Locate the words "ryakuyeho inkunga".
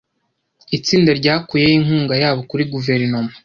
1.19-2.13